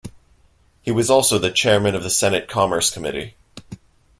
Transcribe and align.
He 0.81 0.89
was 0.89 1.11
also 1.11 1.37
the 1.37 1.51
Chairman 1.51 1.93
of 1.93 2.01
the 2.01 2.09
Senate 2.09 2.49
Commerce 2.49 2.89
Committee. 2.89 3.35